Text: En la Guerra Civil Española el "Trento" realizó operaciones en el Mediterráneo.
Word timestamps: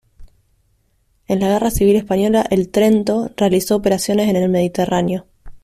En 1.27 1.39
la 1.41 1.49
Guerra 1.49 1.69
Civil 1.69 1.95
Española 1.95 2.43
el 2.49 2.69
"Trento" 2.69 3.29
realizó 3.37 3.75
operaciones 3.75 4.29
en 4.29 4.35
el 4.37 4.49
Mediterráneo. 4.49 5.27